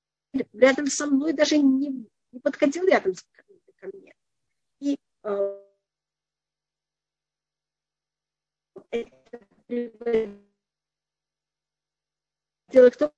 [0.52, 3.14] рядом со мной даже не, не подходил рядом
[3.80, 4.14] ко мне.
[4.80, 5.65] И э,
[8.90, 10.40] это приводило
[12.90, 13.12] к тому,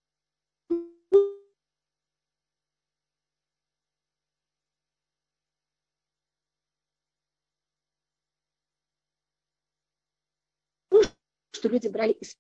[11.53, 12.37] что люди брали из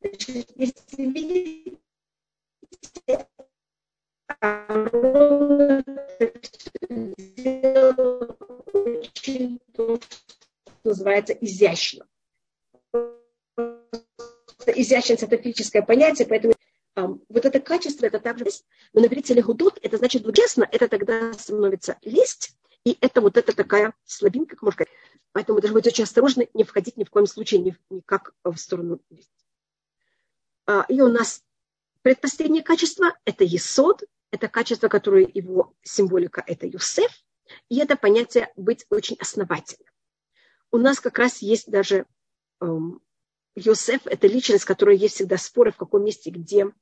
[0.00, 1.80] Значит, если видите,
[9.26, 12.06] очень то, что называется изящно.
[14.66, 16.54] Изящность– это физическое понятие, поэтому
[16.96, 18.46] um, вот это качество, это также
[18.92, 23.54] но на иврите легудот, это значит честно, это тогда становится лесть, и это вот эта
[23.54, 24.92] такая слабинка, как можно сказать.
[25.32, 29.00] Поэтому должны быть очень осторожны, не входить ни в коем случае ни, никак в сторону
[29.10, 29.30] лести.
[30.66, 31.44] А, и у нас
[32.02, 37.10] предпоследнее качество– это есод, это качество, которое его символика– это Юсеф,
[37.68, 39.92] и это понятие быть очень основательным.
[40.70, 42.06] У нас как раз есть даже
[42.60, 43.00] эм,
[43.54, 46.72] Йосеф– это личность, которая есть всегда споры, в каком месте, где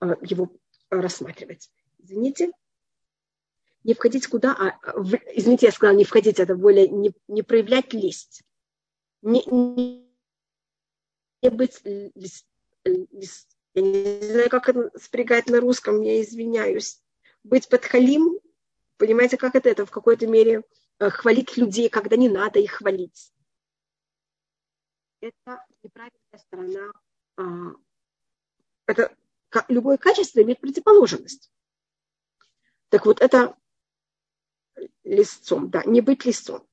[0.00, 0.50] э, его
[0.90, 1.70] рассматривать.
[1.98, 2.50] Извините
[3.84, 7.92] не входить куда, а, в, извините, я сказала не входить, это более не, не проявлять
[7.92, 8.42] лесть.
[9.22, 10.06] Не, не,
[11.42, 12.46] не быть лист,
[12.84, 17.02] лист, не знаю, как это спрягать на русском, я извиняюсь.
[17.42, 18.38] Быть подхалим,
[18.96, 20.62] понимаете, как это, это в какой-то мере
[20.98, 23.32] э, хвалить людей, когда не надо их хвалить.
[25.20, 26.92] Это неправильная сторона.
[27.36, 27.74] А,
[28.86, 29.14] это
[29.68, 31.50] любое качество имеет противоположность.
[32.88, 33.56] Так вот, это
[35.04, 36.66] листцом, да, не быть листцом.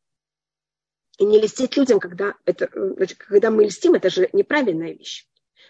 [1.18, 5.28] И не листить людям, когда, это, значит, когда мы листим, это же неправильная вещь.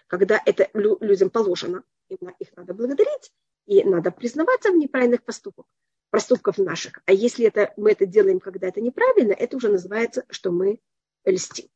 [0.08, 3.32] Когда это людям положено, их надо благодарить,
[3.66, 5.66] и надо признаваться в неправильных поступках,
[6.10, 7.02] проступков наших.
[7.06, 10.80] А если это, мы это делаем, когда это неправильно, это уже называется, что мы
[11.26, 11.68] льстим.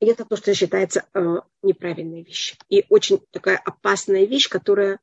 [0.00, 2.58] И это то, что считается э, неправильной вещью.
[2.68, 5.00] И очень такая опасная вещь, которая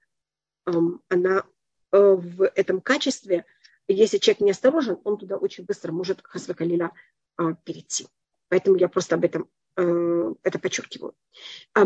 [0.65, 0.71] э,
[1.07, 1.45] она
[1.91, 3.45] э, в этом качестве–
[3.93, 6.91] если человек неосторожен, он туда очень быстро может хасвакалиля
[7.37, 8.07] а, перейти.
[8.47, 9.47] Поэтому я просто об этом э,
[10.43, 11.13] это подчеркиваю.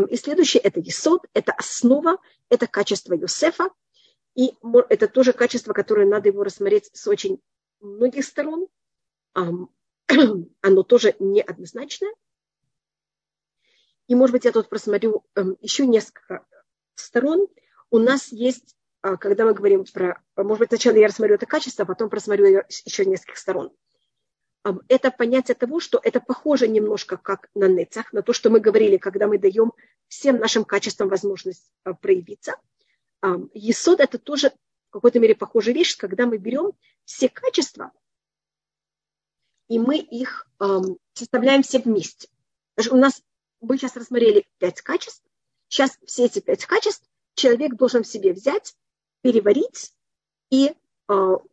[0.10, 2.18] И следующее это есод, это основа,
[2.50, 3.70] это качество Юсефа.
[4.36, 4.56] И
[4.90, 7.40] это тоже качество, которое надо его рассмотреть с очень
[7.80, 8.68] многих сторон.
[9.36, 12.14] Оно тоже неоднозначное.
[14.08, 16.46] И, может быть, я тут просмотрю эм, еще несколько
[16.96, 17.48] сторон.
[17.90, 21.84] У нас есть а, когда мы говорим про, может быть, сначала я рассмотрю это качество,
[21.84, 23.72] а потом просмотрю еще нескольких сторон.
[24.88, 28.98] Это понятие того, что это похоже немножко как на нецах, на то, что мы говорили,
[28.98, 29.74] когда мы даем
[30.08, 32.56] всем нашим качествам возможность а, проявиться.
[33.54, 34.52] Есод– это тоже
[34.90, 36.72] в какой-то мере похожая вещь, когда мы берем
[37.06, 37.92] все качества,
[39.70, 40.48] и мы их
[41.14, 42.28] составляем все вместе.
[42.92, 43.22] У нас,
[43.62, 45.24] мы сейчас рассмотрели пять качеств,
[45.70, 48.76] сейчас все эти пять качеств человек должен в себе взять
[49.22, 49.94] переварить
[50.50, 50.76] и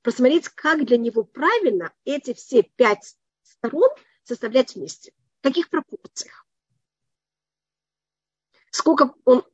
[0.02, 3.88] посмотреть, как для него правильно эти все пять сторон
[4.24, 5.12] составлять вместе.
[5.40, 6.46] В каких пропорциях.
[8.70, 9.44] Сколько он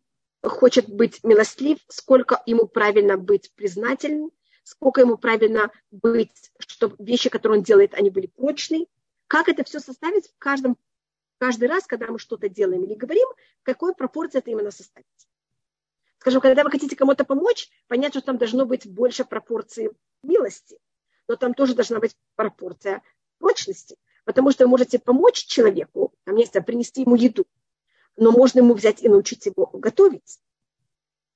[0.43, 4.31] хочет быть милостлив, сколько ему правильно быть признательным,
[4.63, 8.87] сколько ему правильно быть, чтобы вещи, которые он делает, они были прочные.
[9.29, 10.77] Как это все составить в каждом,
[11.39, 13.29] каждый раз, когда мы что-то делаем или говорим,
[13.61, 15.26] в какой пропорции это именно составить
[16.27, 19.93] скажем, когда вы хотите кому-то помочь, понятно, что там должно быть больше пропорции
[20.25, 20.77] милости,
[21.29, 23.01] но там тоже должна быть пропорция
[23.39, 27.47] прочности, потому что вы можете помочь человеку, там есть, принести ему еду,
[28.17, 30.41] но можно ему взять и научить его готовить.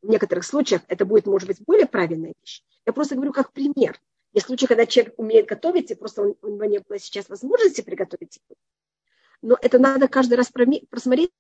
[0.03, 2.65] В некоторых случаях это будет, может быть, более правильная вещь.
[2.85, 4.01] Я просто говорю как пример.
[4.33, 8.41] Есть случаи, когда человек умеет готовить, и просто у него не было сейчас возможности приготовить
[8.43, 8.59] еду.
[9.41, 11.31] Но это надо каждый раз просмотреть,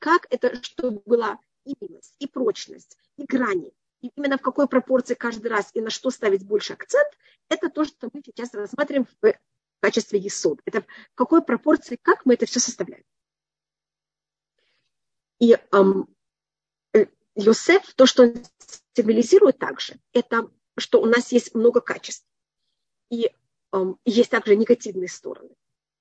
[0.00, 3.72] как это, чтобы было и милость, и прочность, и грани.
[4.00, 7.08] И именно в какой пропорции каждый раз и на что ставить больше акцент,
[7.48, 9.34] это то, что мы сейчас рассматриваем в
[9.80, 10.60] качестве есод.
[10.64, 13.04] Это в какой пропорции, как мы это все составляем.
[15.40, 16.08] И эм,
[17.34, 18.34] Йосеф, то, что он
[18.94, 22.26] символизирует также, это что у нас есть много качеств.
[23.10, 23.30] И
[23.72, 25.50] эм, есть также негативные стороны.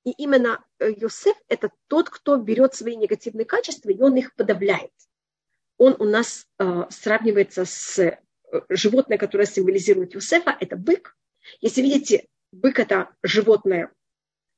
[0.03, 4.91] И именно э, Йосеф– это тот, кто берет свои негативные качества, и он их подавляет
[5.77, 8.19] он у нас э, сравнивается с э,
[8.69, 11.15] животное, которое символизирует Юсефа, это бык.
[11.61, 13.91] Если видите, бык это животное,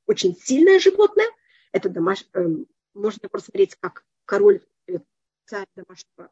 [0.06, 1.26] очень сильное животное,
[1.72, 2.24] это домаш...
[2.34, 2.46] Э,
[2.94, 4.98] можно просмотреть как король, э,
[5.46, 6.30] царь домашнего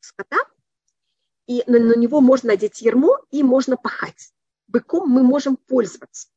[0.00, 0.38] скота,
[1.46, 4.32] и на, на него можно надеть ермо и можно пахать.
[4.68, 6.28] Быком мы можем пользоваться.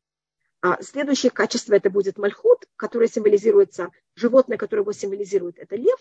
[0.62, 6.00] А следующее качество это будет мальхут, которое символизируется, животное, которое его символизирует, это лев.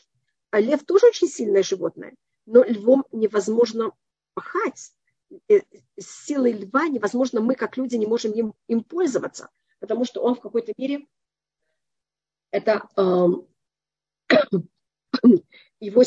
[0.55, 2.15] А лев тоже очень сильное животное,
[2.47, 3.91] но львом невозможно
[4.35, 4.93] пахать.
[5.49, 5.63] Э,
[5.99, 10.41] силой льва невозможно, мы как люди не можем им, им пользоваться, потому что он в
[10.41, 11.09] какой-то мере
[12.53, 13.27] это э,
[15.81, 16.03] его,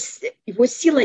[0.46, 1.02] его сила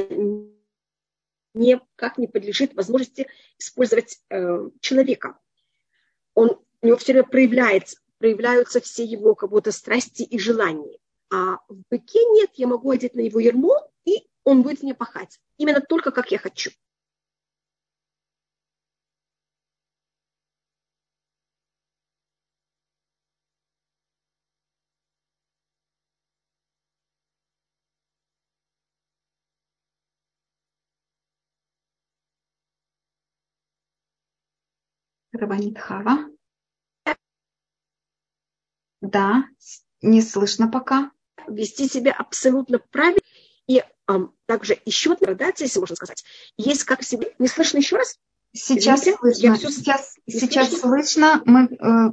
[1.53, 3.27] никак не подлежит возможности
[3.59, 5.37] использовать э, человека.
[6.35, 11.01] Он у него все время проявляется, проявляются все его как будто страсти и желания.
[11.33, 15.41] А в быке нет, я могу одеть на его ермо, и он будет мне пахать.
[15.57, 16.71] Именно только как я хочу.
[35.33, 36.29] Рабанит Хава.
[39.01, 39.45] Да,
[40.03, 41.11] не слышно пока.
[41.49, 43.21] Вести себя абсолютно правильно.
[43.67, 46.25] И эм, также еще градация, если можно сказать,
[46.57, 47.35] есть как себе...
[47.39, 48.19] Не слышно еще раз?
[48.53, 49.55] Сейчас Извините, слышно.
[49.55, 49.71] Все...
[49.71, 51.43] Сейчас, сейчас слышно.
[51.47, 52.11] Мы э,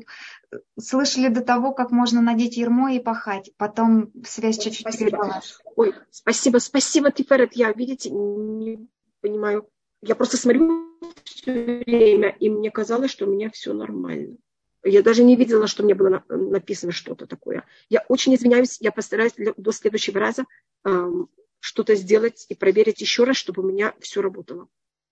[0.80, 3.52] слышали до того, как можно надеть ермо и пахать.
[3.58, 5.60] Потом связь чуть-чуть прервалась.
[5.76, 7.54] Ой, спасибо, спасибо, Тиферет.
[7.54, 8.88] Я, видите, не
[9.22, 9.68] понимаю.
[10.02, 14.38] Я просто смотрю все время, и мне казалось, что у меня все нормально.
[14.84, 17.66] Я даже не видела, что мне было написано что-то такое.
[17.90, 20.46] Я очень извиняюсь, я постараюсь до следующего раза
[20.86, 24.70] эм, что-то сделать и проверить еще раз, чтобы у меня все работало.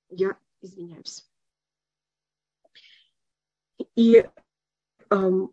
[0.10, 1.30] Я извиняюсь.
[3.96, 4.26] И
[5.10, 5.52] эм,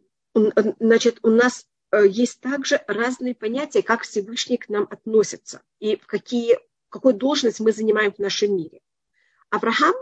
[0.79, 6.07] значит, у нас э, есть также разные понятия, как Всевышний к нам относится и в
[6.07, 8.81] какие, какую должность мы занимаем в нашем мире.
[9.51, 9.95] Авраам,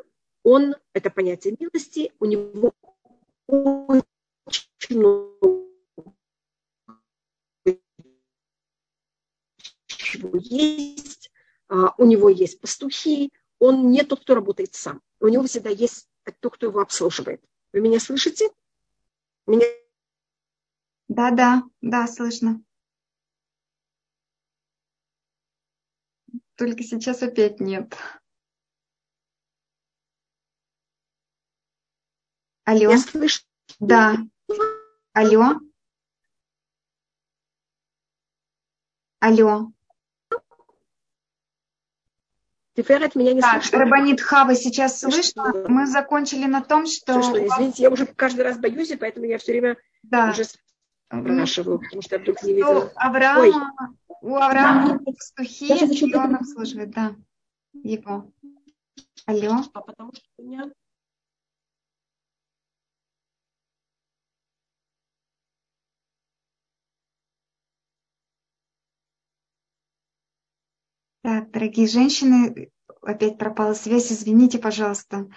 [0.43, 2.75] он, это понятие милости, у него
[3.47, 5.33] очень много
[10.13, 11.31] чего есть,
[11.69, 15.01] а, у него есть пастухи, он не тот, кто работает сам.
[15.21, 16.09] У него всегда есть
[16.41, 17.43] тот, кто его обслуживает.
[17.73, 18.51] Вы меня слышите?
[19.47, 19.67] Меня...
[21.09, 22.63] Да, да, да, слышно.
[26.57, 27.97] Только сейчас опять нет.
[32.65, 32.91] Алло.
[32.91, 33.43] Я слышу.
[33.81, 34.17] Да.
[35.13, 35.61] Алло.
[39.21, 39.73] Алло.
[42.75, 43.79] Теперь от меня не так, слышно.
[43.81, 45.53] Рабанит Хава сейчас слышно.
[45.69, 47.23] Мы закончили на том, что...
[47.23, 47.47] Слышно.
[47.47, 50.31] Извините, я уже каждый раз боюсь, и поэтому я все время да.
[50.31, 50.45] уже
[51.07, 52.93] спрашиваю, потому что я вдруг не видела.
[52.97, 53.75] Авраама,
[54.23, 57.15] у Авраама пастухи, и он обслуживает, да,
[57.75, 58.33] его.
[59.27, 59.63] Алло.
[59.73, 60.73] Потому что у меня
[71.23, 75.29] Так, дорогие женщины, опять пропала связь, извините, пожалуйста.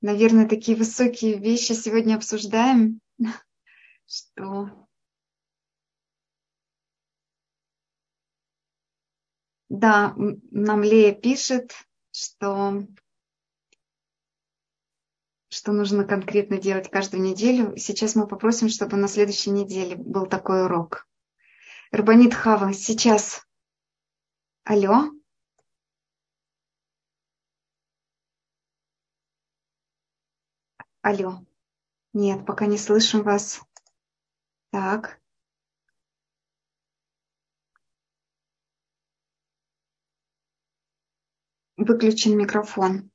[0.00, 3.00] Наверное, такие высокие вещи сегодня обсуждаем,
[4.06, 4.86] что
[9.68, 11.72] Да, нам Лея пишет,
[12.12, 12.86] что,
[15.48, 17.76] что нужно конкретно делать каждую неделю.
[17.76, 21.06] Сейчас мы попросим, чтобы на следующей неделе был такой урок.
[21.90, 23.44] Рабанит Хава, сейчас.
[24.64, 25.15] Алло?
[31.08, 31.40] Алло.
[32.14, 33.62] Нет, пока не слышим вас.
[34.72, 35.20] Так.
[41.76, 43.12] Выключен микрофон.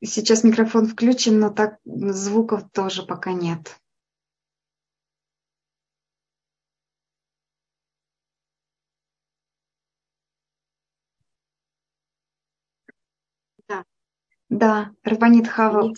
[0.00, 3.80] Сейчас микрофон включен, но так звуков тоже пока нет.
[14.56, 15.92] Да, Рабанит Хава.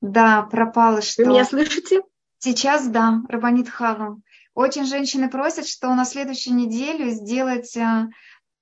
[0.00, 1.24] Да, пропало что.
[1.24, 2.00] Вы меня слышите?
[2.38, 4.18] Сейчас да, Рабанит Хава.
[4.54, 8.08] Очень женщины просят, что на следующую неделю сделать э,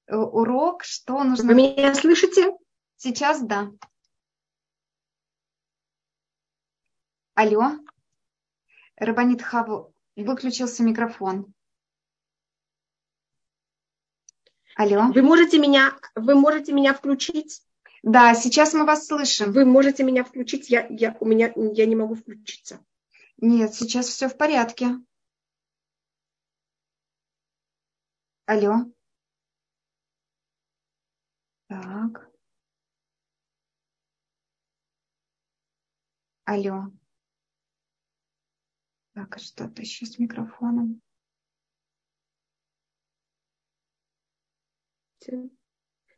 [0.08, 1.46] урок, что нужно...
[1.46, 2.52] Вы меня слышите?
[2.96, 3.70] Сейчас да.
[7.34, 7.78] Алло.
[8.96, 11.54] Рабанит Хаву, выключился микрофон.
[14.74, 15.12] Алло.
[15.12, 17.62] Вы можете меня, вы можете меня включить?
[18.08, 19.52] Да, сейчас мы вас слышим.
[19.52, 20.70] Вы можете меня включить?
[20.70, 22.82] Я, я, у меня, я не могу включиться.
[23.36, 24.96] Нет, сейчас все в порядке.
[28.46, 28.86] Алло.
[31.68, 32.30] Так.
[36.46, 36.90] Алло.
[39.12, 41.02] Так, а что-то еще с микрофоном.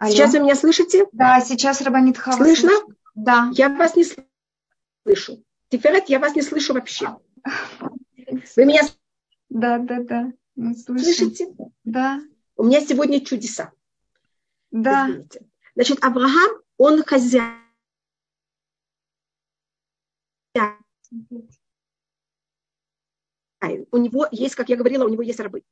[0.00, 0.12] Алло.
[0.12, 1.06] Сейчас вы меня слышите?
[1.12, 2.42] Да, сейчас Рабанит Хава.
[2.42, 2.70] Слышно?
[3.14, 3.50] Да.
[3.52, 4.04] Я вас не
[5.04, 5.44] слышу.
[5.68, 7.18] Тиферет, я вас не слышу вообще.
[8.56, 8.80] Вы меня
[9.50, 10.32] Да, да, да.
[10.56, 11.54] Мы слышите?
[11.84, 12.22] Да.
[12.56, 13.72] У меня сегодня чудеса.
[14.70, 15.06] Да.
[15.06, 15.46] Извините.
[15.74, 17.60] Значит, Авраам, он хозяин.
[23.92, 25.62] У него есть, как я говорила, у него есть рабы.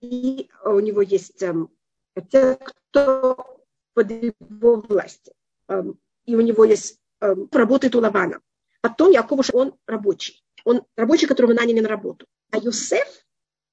[0.00, 1.75] И у него есть эм,
[2.22, 3.62] те, кто
[3.94, 5.34] под его властью.
[5.68, 8.40] Эм, и у него есть, эм, работает у Лавана.
[8.80, 10.44] Потом Якова, он рабочий.
[10.64, 12.26] Он рабочий, которого наняли на работу.
[12.50, 13.08] А Юсеф,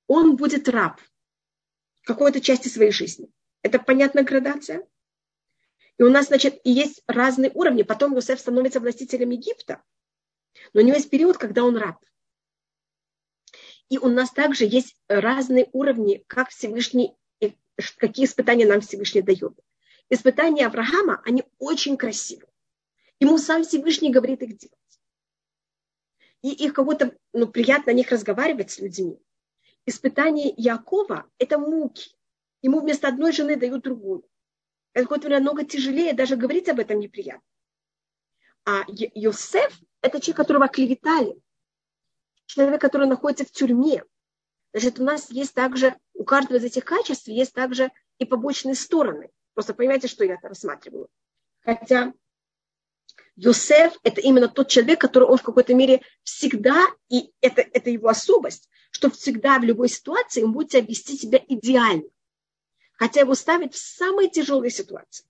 [0.08, 1.00] он будет раб
[2.04, 3.30] какой-то части своей жизни.
[3.62, 4.88] Это понятная градация?
[5.98, 7.84] И у нас, значит, и есть разные уровни.
[7.84, 9.82] Потом Юсеф становится властителем Египта.
[10.74, 11.98] Но у него есть период, когда он раб.
[13.90, 17.16] И у нас также есть разные уровни, как Всевышний
[17.98, 19.60] какие испытания нам Всевышний дает.
[20.10, 22.50] Испытания Авраама, они очень красивые.
[23.20, 24.78] Ему сам Всевышний говорит их делать.
[26.42, 29.18] И их кого-то, ну, приятно о них разговаривать с людьми.
[29.86, 32.12] Испытание Якова– это муки.
[32.62, 34.28] Ему вместо одной жены дают другую.
[34.94, 37.48] Это какое-то намного тяжелее, даже говорить об этом неприятно.
[38.66, 41.42] А Йосеф– это человек, которого клеветали.
[42.46, 44.04] Человек, который находится в тюрьме.
[44.74, 49.30] Значит, у нас есть также, у каждого из этих качеств есть также и побочные стороны.
[49.54, 51.10] Просто понимаете, что я это рассматриваю.
[51.62, 52.14] Хотя
[53.36, 58.10] Йосеф– это именно тот человек, который он в какой-то мере всегда, и это, это его
[58.10, 62.10] особость, что всегда в любой ситуации он будет вести себя идеально.
[62.94, 65.26] Хотя его ставят в самые тяжелые ситуации.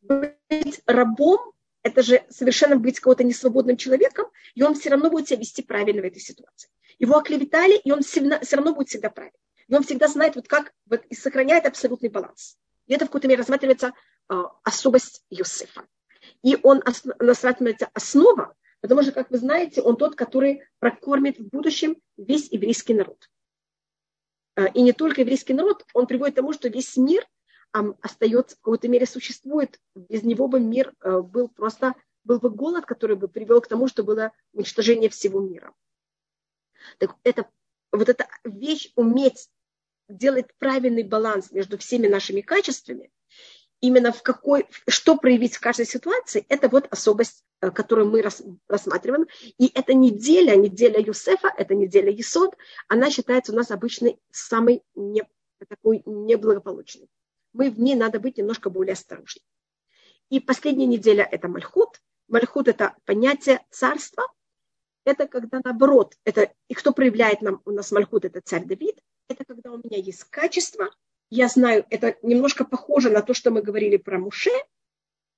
[0.00, 1.52] Быть рабом
[1.86, 4.26] это же совершенно быть кого-то несвободным человеком,
[4.56, 6.68] и он все равно будет себя вести правильно в этой ситуации.
[6.98, 8.20] Его оклеветали, и он все
[8.52, 9.38] равно будет всегда правильный.
[9.68, 12.58] И он всегда знает, вот как, вот, и сохраняет абсолютный баланс.
[12.86, 13.92] И это в какой-то мере рассматривается
[14.28, 14.34] э,
[14.64, 15.86] особость Иосифа.
[16.42, 16.82] И он
[17.18, 22.94] рассматривается основа, потому что, как вы знаете, он тот, который прокормит в будущем весь еврейский
[22.94, 23.30] народ.
[24.56, 27.24] Э, и не только еврейский народ, он приводит к тому, что весь мир
[28.00, 29.80] остается, в какой-то мере существует.
[29.94, 33.88] Без него бы мир э, был просто, был бы голод, который бы привел к тому,
[33.88, 35.74] что было уничтожение всего мира.
[36.98, 37.48] Так это,
[37.92, 39.48] вот эта вещь уметь
[40.08, 43.10] делать правильный баланс между всеми нашими качествами,
[43.80, 48.22] именно в какой, что проявить в каждой ситуации, это вот особость, э, которую мы
[48.68, 49.26] рассматриваем.
[49.58, 52.56] И эта неделя, неделя Юсефа, это неделя Есод,
[52.88, 55.24] она считается у нас обычной самой не,
[55.68, 57.08] такой неблагополучной
[57.56, 59.42] мы в ней надо быть немножко более осторожны.
[60.28, 62.00] И последняя неделя– это Мальхут.
[62.28, 64.24] Мальхут– это понятие царства.
[65.04, 69.00] Это когда наоборот, это, и кто проявляет нам, у нас Мальхут– это царь Давид.
[69.28, 70.90] Это когда у меня есть качество.
[71.30, 74.50] Я знаю, это немножко похоже на то, что мы говорили про Муше.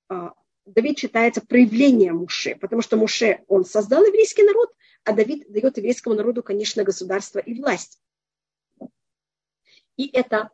[0.09, 0.33] А,
[0.65, 6.15] Давид считается проявлением Муше, потому что Муше, он создал еврейский народ, а Давид дает еврейскому
[6.15, 8.01] народу, конечно, государство и власть.
[9.97, 10.49] И это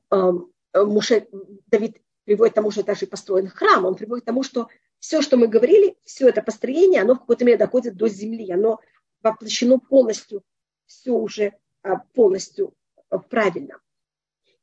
[0.76, 1.28] Муше,
[1.68, 4.68] Давид приводит к тому, что даже построен храм, он приводит к тому, что
[5.00, 8.80] все, что мы говорили, все это построение, оно в какой-то мере доходит до земли, оно
[9.22, 10.44] воплощено полностью,
[10.86, 11.54] все уже
[11.84, 12.74] а, полностью
[13.12, 13.80] э, правильно.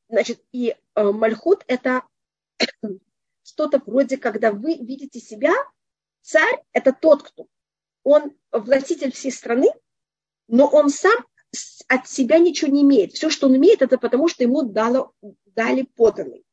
[0.09, 2.03] Значит, и э, мальхут– это
[3.43, 5.53] что-то вроде, когда вы видите себя,
[6.21, 7.47] царь– это тот, кто,
[8.03, 9.69] он властитель всей страны,
[10.49, 11.25] но он сам
[11.89, 13.13] от себя ничего не имеет.
[13.13, 15.13] Все, что он имеет, это потому, что ему дало,
[15.55, 16.45] дали поданный.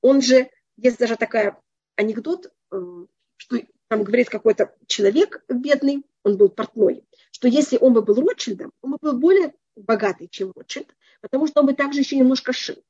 [0.00, 1.52] Он же, есть даже такой
[1.96, 8.02] анекдот, э, что там говорит какой-то человек бедный, он был портной, что если он бы
[8.02, 12.16] был Ротшильдом, он бы был более богатый, чем Ротшильд, потому что он бы также еще
[12.16, 12.82] немножко шил.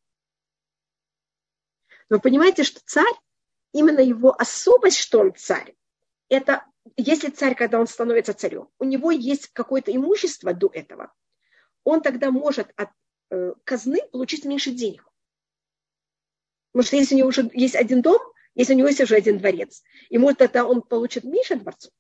[2.09, 3.15] Вы понимаете, что царь,
[3.73, 5.75] именно его особость, что он царь,
[6.29, 6.65] это
[6.97, 11.13] если царь, когда он становится царем, у него есть какое-то имущество до этого,
[11.83, 12.91] он тогда может от
[13.31, 15.07] э, казны получить меньше денег.
[16.75, 18.21] Потому что если у него уже есть один дом,
[18.57, 21.93] если у него есть уже один дворец, и может тогда он получит меньше дворцов.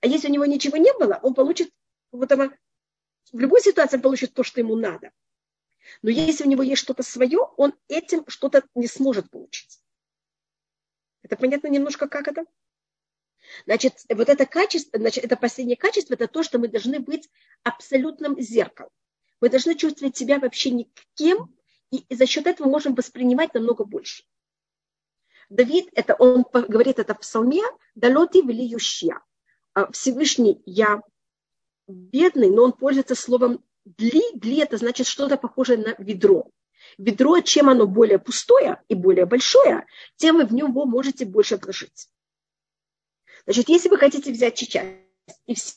[0.00, 1.70] А если у него ничего не было, он получит
[2.10, 2.50] вот этого,
[3.32, 5.10] в любой ситуации он получит то, что ему надо.
[6.00, 9.78] Но если у него есть что-то свое, он этим что-то не сможет получить.
[11.22, 12.46] Это понятно немножко, как это?
[13.66, 17.28] Значит, вот это качество, значит, это последнее качество, это то, что мы должны быть
[17.62, 18.90] абсолютным зеркалом.
[19.42, 21.54] Мы должны чувствовать себя вообще никем,
[21.98, 24.24] и за счет этого можем воспринимать намного больше.
[25.50, 27.62] Давид, это он говорит это в псалме,
[27.94, 29.20] «Далоти влиющая».
[29.74, 31.02] А Всевышний, я
[31.86, 34.22] бедный, но он пользуется словом «дли».
[34.34, 36.50] «Дли» это значит что-то похожее на ведро.
[36.98, 39.86] Ведро, чем оно более пустое и более большое,
[40.16, 42.08] тем вы в него можете больше вложить.
[43.44, 44.86] Значит, если вы хотите взять сейчас
[45.46, 45.76] и все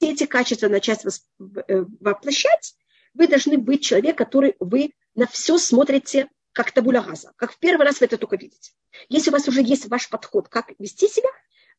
[0.00, 2.76] эти качества начать э, воплощать,
[3.16, 7.84] вы должны быть человек, который вы на все смотрите как табуля газа, как в первый
[7.84, 8.72] раз вы это только видите.
[9.08, 11.28] Если у вас уже есть ваш подход, как вести себя,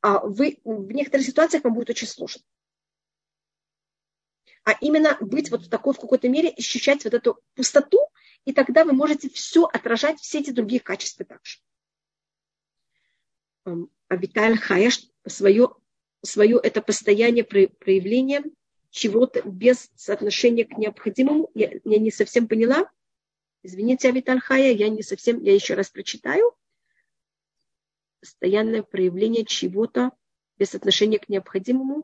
[0.02, 2.44] а вы в некоторых ситуациях вам будет очень сложно.
[4.64, 8.00] А именно быть вот такой, в какой-то мере, ощущать вот эту пустоту,
[8.46, 11.60] и тогда вы можете все отражать, все эти другие качества также.
[13.66, 14.92] А Виталь Хая
[15.26, 15.76] свое,
[16.22, 18.44] свое это постояние проявление
[18.90, 21.50] чего-то без соотношения к необходимому.
[21.54, 22.90] Я, я не совсем поняла.
[23.64, 26.56] Извините, Авиталь Хая, я не совсем, я еще раз прочитаю.
[28.22, 30.12] Постоянное проявление чего-то
[30.58, 32.04] без отношения к необходимому.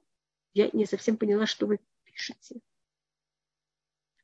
[0.54, 2.60] Я не совсем поняла, что вы пишете.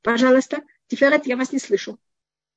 [0.01, 1.97] Пожалуйста, Тиферет, я вас не слышу.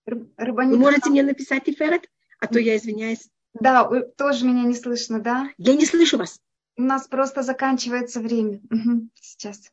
[0.05, 3.28] Вы можете мне написать Тиферет, а то я извиняюсь.
[3.55, 5.50] Да, тоже меня не слышно, да?
[5.59, 6.40] Я не слышу вас.
[6.76, 8.61] У нас просто заканчивается время.
[8.70, 9.70] Угу, сейчас.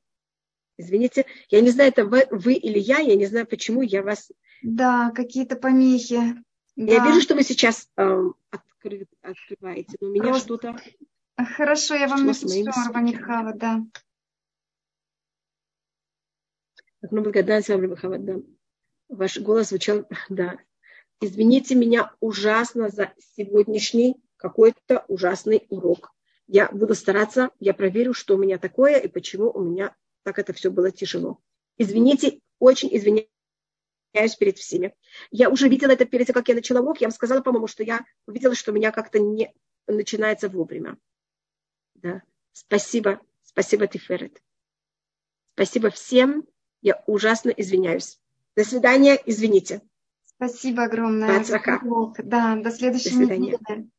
[0.80, 4.32] Извините, я не знаю, это вы, вы или я, я не знаю, почему я вас...
[4.61, 6.41] Да, какие-то помехи.
[6.77, 7.07] Я да.
[7.07, 10.45] вижу, что вы сейчас э, откры, открываете, но у меня Просто...
[10.45, 10.80] что-то...
[11.36, 13.82] Хорошо, я вам напишу, Рабанитхава, да.
[17.01, 18.36] Одну благодарность вам, Рабанитхава, да.
[19.09, 20.59] Ваш голос звучал, да.
[21.19, 26.13] Извините меня ужасно за сегодняшний какой-то ужасный урок.
[26.47, 29.93] Я буду стараться, я проверю, что у меня такое и почему у меня
[30.24, 31.39] так это все было тяжело.
[31.78, 34.93] Извините, очень извиняюсь перед всеми.
[35.32, 37.01] Я уже видела это перед тем, как я начала урок.
[37.01, 39.53] Я вам сказала, по-моему, что я увидела, что у меня как-то не
[39.88, 40.97] начинается вовремя.
[41.95, 42.22] Да.
[42.51, 43.22] Спасибо.
[43.43, 44.41] Спасибо, Тиферет.
[45.53, 46.45] Спасибо всем.
[46.82, 48.20] Я ужасно извиняюсь.
[48.55, 49.22] До свидания.
[49.26, 49.82] Извините.
[50.26, 51.43] Спасибо огромное.
[52.24, 53.89] Да, до следующей до недели.